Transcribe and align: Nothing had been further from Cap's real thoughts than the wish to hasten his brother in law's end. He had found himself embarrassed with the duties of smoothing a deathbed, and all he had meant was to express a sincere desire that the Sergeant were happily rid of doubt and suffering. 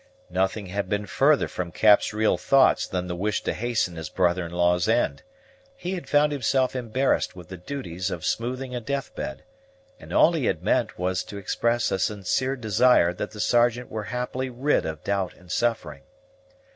Nothing 0.31 0.65
had 0.65 0.89
been 0.89 1.05
further 1.05 1.47
from 1.47 1.71
Cap's 1.71 2.11
real 2.11 2.35
thoughts 2.35 2.87
than 2.87 3.05
the 3.05 3.15
wish 3.15 3.43
to 3.43 3.53
hasten 3.53 3.97
his 3.97 4.09
brother 4.09 4.43
in 4.43 4.51
law's 4.51 4.87
end. 4.87 5.21
He 5.77 5.91
had 5.93 6.09
found 6.09 6.31
himself 6.31 6.75
embarrassed 6.75 7.35
with 7.35 7.49
the 7.49 7.57
duties 7.57 8.09
of 8.09 8.25
smoothing 8.25 8.73
a 8.75 8.81
deathbed, 8.81 9.43
and 9.99 10.11
all 10.11 10.33
he 10.33 10.45
had 10.45 10.63
meant 10.63 10.97
was 10.97 11.23
to 11.25 11.37
express 11.37 11.91
a 11.91 11.99
sincere 11.99 12.55
desire 12.55 13.13
that 13.13 13.29
the 13.29 13.39
Sergeant 13.39 13.91
were 13.91 14.05
happily 14.05 14.49
rid 14.49 14.87
of 14.87 15.03
doubt 15.03 15.35
and 15.35 15.51
suffering. 15.51 16.01